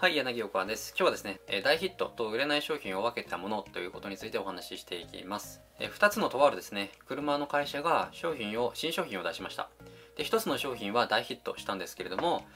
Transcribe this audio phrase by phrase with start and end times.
[0.00, 0.94] はい、柳岡です。
[0.96, 5.60] 今日はですね、大ヒットと売れない商品を分けたものということについてお話ししていきます。
[5.80, 9.68] 2つのとあるですね、車の会社が商品を、新商品を出しました。
[10.16, 12.46] で、1つの商品は大ヒットしたんですけれども、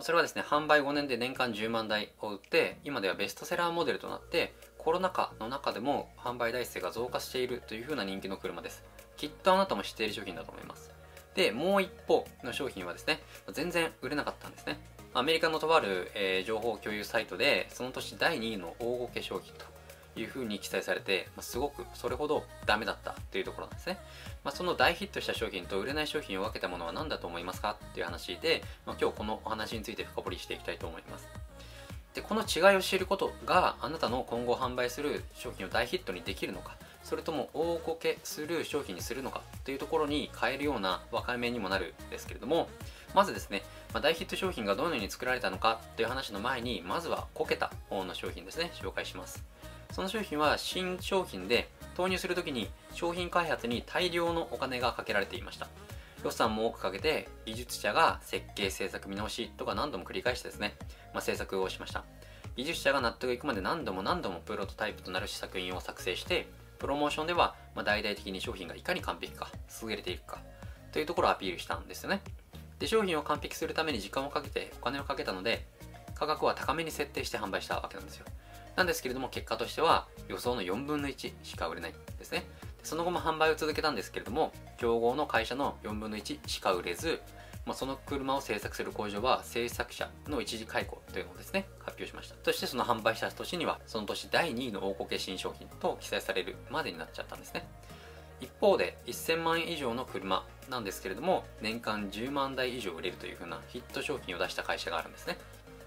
[0.00, 8.84] それはですね、販売5年で年間10万台を売って、今ではベストセラーモデルとなって、コロナ禍の中でも販売台数が増加しているという風な人気の車です。
[9.16, 10.92] きっとあなたも知っている商品だと思います。
[11.34, 13.22] で、もう一方の商品はですね、
[13.52, 14.78] 全然売れなかったんですね。
[15.16, 19.64] アメリカのとある、えー、情報共有サイトでその年第2位の大ごけ商品と
[20.20, 23.96] いうふうに記載されて、まあ、すごくそれほどダメだったというところなんですね、
[24.44, 31.26] まあ、その大ヒットした商品と売れない商品を分けたものは何だと思いますかっていう話で、まあ、今日このお話について深掘りしていきたいと思います。
[32.12, 36.76] でこの違いを知ることがあなたの今後販売する商品を大ヒットにできるのか。
[37.06, 42.68] それとも大ごけする商品にするのかというところに変えるような分かめにもなるんですけれども
[43.14, 43.62] まずですね、
[43.94, 49.44] まあ、大ヒット商品がどのように作られたのかという話の前にまずはこけた方の商品ですね紹介します。
[49.92, 55.68] その商品は新商品で投入するときに商品開発に大量のお金がかけられていました。
[56.24, 60.74] 予算も多くかけて技術者が設計制作見直しとか何度も繰り返してですね、
[61.14, 62.02] まあ、制作をしました。
[62.56, 69.50] 技術者が納得いくまで何度も何度もプロトタイプとなる試作品を作成してプロモーションでは、ま、大々的に商品がいかに完璧か
[69.82, 70.40] 優れていくか
[70.92, 72.22] というところをアピールしたんですよね。
[72.78, 75.66] で商品を完璧するために時間をかけてお金をかけたので
[76.14, 78.26] 価格は高めに設定して販売したわけなんですよ。
[78.76, 82.44] なんですけれども結果としては予想の4分の1しか売れないですね。
[82.82, 87.20] その後も販売を続けたんですけれども競合の会社の4分の1しか売れず、
[87.66, 91.66] まあ、その車を製作する工場は製作者の一時解雇というのをですね。
[91.80, 92.36] 発表しました。
[92.44, 97.66] そしてその販売した年にはその年第2位の大こけ新商品と記載されるまでになっちゃったんですね。
[98.40, 105.38] 一方で1000万円以上の車なんですけれども年間10万台以上売れるというふうなヒット商品を出した会社があるんですね、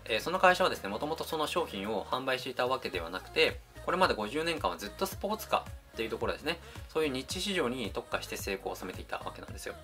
[0.06, 5.64] えー、その会社はですねもともとその商品を販売していたわけではなくてこれまで50年間はずっとスポーツカーっ
[5.96, 6.60] ていうところですね。
[6.88, 9.76] そういうニッチ市場に特化して成功を収めていたわけなんですよ。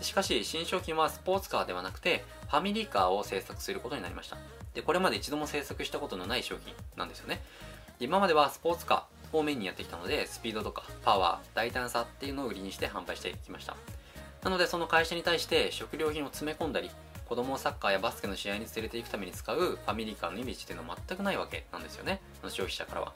[0.00, 4.36] しかし新商品はスポーツカーではなくてファミリーカーを製作することになりました。
[4.74, 7.42] でこれまで一度も製作したことのない商品なんですよね。
[7.98, 13.76] 今まではスポーツカー方面にやってきたのでスピードとかパワー大胆さっていうのを売りにして販売してきました。
[14.44, 16.90] なのでその会社に対して食料品を詰め込んだり
[17.28, 22.20] 子供をサッカーやバスケの試合に連れて行くために使うファミリーカーのイメージっていうのは全くないわけなんですよね。
[22.44, 23.12] 消費者からは。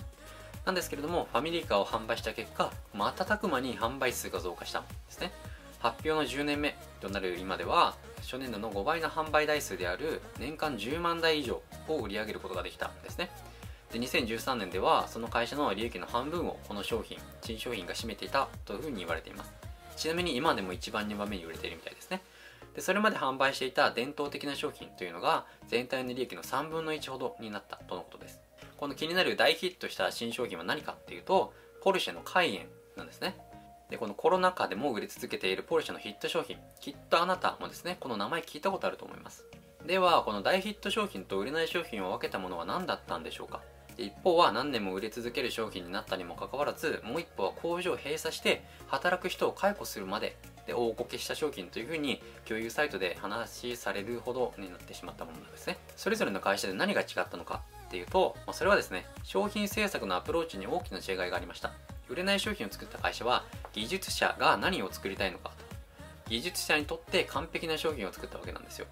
[0.64, 5.30] なんですけれどもファミリーカーを販売した結果瞬く間に販売数が増加したんですね。
[5.80, 13.30] 発表の10年目となる今では初年度の5倍の販売台数である年間10万台以上を売り上げることができたんですね。
[13.92, 19.52] で2013年ではその会社の利益の半分をこの商品新商品が占めていたというふうに言われています。
[19.96, 22.20] ちなみに今でも1番2番目に売れているみたいですね。
[22.74, 28.40] でそれまで販売していた伝統的な商品というのが全体の利益の3分の1ほどになったとのことです。
[28.76, 31.52] この気になる大ヒットした新商品は何かっていうと
[31.82, 33.34] ポルシェのカイエンなんですね。
[33.90, 39.44] でこのコロナ禍でも売れ続けているポルシェのヒット商品きっとあなたもですねこの名前聞いたことあると思います。
[39.84, 43.60] ではこの大ヒット商品と売れない商品を分けたものは何だったんでしょうか？
[43.98, 50.36] 一方は何年も売れ続ける商品になったにもかかわらずもう一方は工場を閉鎖して働く人を解雇するまで
[50.66, 55.78] で大こけした商品というふうに共有サイトで話されるほどになってしまったものなんですね。
[55.96, 61.72] それぞれの会社で何が違ったのかっていうとまそれはですね商品制作のアプローチに大きな違いがありました。
[62.10, 65.54] 売れない商品を作った会社は技術者が何を作りたいのかと。
[66.28, 68.86] 技術者にとって完璧な商品を作ったわけなんですよ。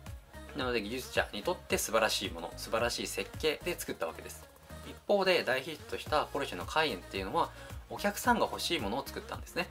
[0.56, 4.44] なので技術者にとって素晴らしいもの素晴らしい設計で作ったわけです。
[4.86, 7.50] 一方で大ヒットしたポルシェのカイエンっていうのは
[7.90, 9.68] お客さんが欲しいものを作ったんですね。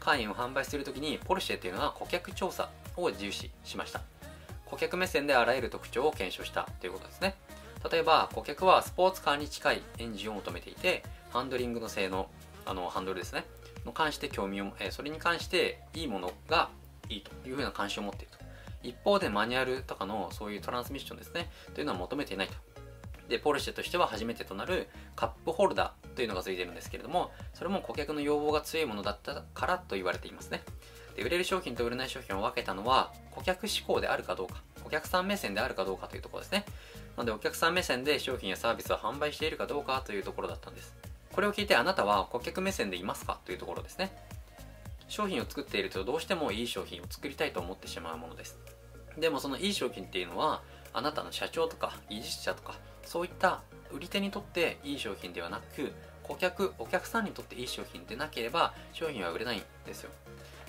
[0.00, 4.00] カイエンを販売するときにポルシェっていうのは顧客調査を重視しました。
[4.64, 7.36] 顧客目線であらゆる特徴を検証したということですね。
[7.90, 12.28] 例えば顧客はスポーツカーに近いエンジンを求めていてハンドリングの性能
[12.68, 13.44] あのハンドルですね。
[13.86, 16.68] の関して興味を、えそれに関していいものが
[17.08, 18.38] いいというふうな関心を持っていると。
[18.82, 21.50] 一方でマニュアルとかのそういうトランスミッションですね。
[21.74, 22.54] というのは求めていないと。
[23.28, 30.62] でポルシェとしては初めてとなるカップホルダーというのが付いているんですけれどもそれも顧客の要望が強いものだったからと言われていますね。
[31.14, 36.64] で売れる商品と売れない商品を分けたのは顧客志向であるかどうかお客さん目線であるかどうかというところですね。
[37.16, 40.97] なのでお客さん目線で商品やサービスを販売しているかどうかというところだったんです。
[41.38, 44.10] これを聞いてあなたは顧客目線でいますかというところですね。
[45.06, 48.58] 商品を作っているとどうしてもいい商品を作りたいと思ってしまうものです。
[49.16, 50.62] でもそのいい商品っていうのは
[50.92, 52.74] あなたの社長とか技術者とか
[53.04, 53.60] そういった
[53.92, 55.92] 売り手にとっていい商品ではなく
[56.24, 60.10] 顧客お客さんにとっていい商品でなければ商品は売れないんですよ。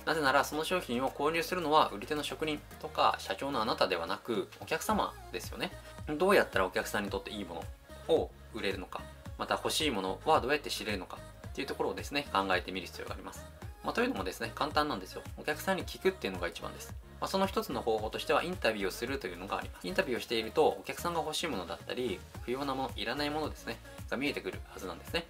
[0.06, 5.72] なぜならその商品を購入するのは売り手の職人とか社長のあなたではなくお客様ですよね。
[6.20, 7.64] どうやったらお客さんにとっていいも
[8.08, 9.02] のを売れるのか。
[9.40, 13.46] また欲しいものはどうやって知れるのかっていうところをですね考えてみる必要があります、
[13.84, 15.22] まあ、というのもですね簡単なんですよ。
[15.38, 16.94] お客さんに聞くっていうのが一番です。
[17.20, 19.88] まあ、その一つの方法としてはインタビューをするというのがあります。
[19.88, 23.78] インタビューをしているとお客さんが欲しいものだったり不要なものいらないものですね
[24.10, 25.26] が見えてくるはずなんですね。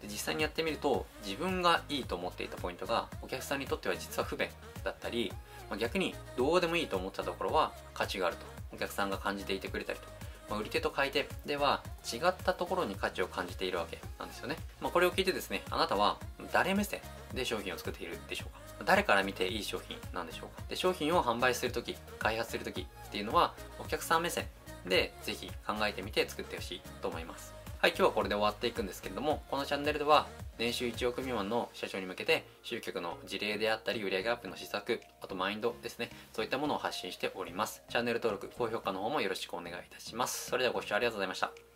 [0.00, 4.48] で実際にやってみると自分がいいと思っていたポイントがお客さんにとっては実は不便
[4.82, 5.32] だったり、
[5.70, 10.06] まあ、逆にどうでもいいと思ったところは価値があるとお客さんが感じていてくれたりと
[10.52, 14.56] まあ、売り手と買い手では違ったところに価値を感じているわけなんですよね。
[14.82, 16.18] まあ、これを聞いてですね、あなたは
[16.52, 17.00] 誰目線
[17.32, 24.44] で商品を作っているでしょうか誰から見ていい商品なんでしょうかで商品を販売するとき、開発するときっていうのはお客さん目線
[24.86, 27.54] でぜひ考えてみて作ってほしいと思います。
[27.78, 30.26] はい、今日はこれで終わっていくんですけれども、このチャンネルでは
[30.62, 37.82] 年収1億未満の社長に向けて集客の事例であったり売上アップの施策、あとマインドですね、そういったものを発信しております。
[37.88, 40.50] チャンネル登録、高評価の方もよろしくお願いいたします。
[40.50, 41.71] それではご視聴ありがとうございました。